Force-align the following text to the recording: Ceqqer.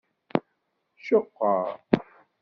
Ceqqer. 1.05 1.67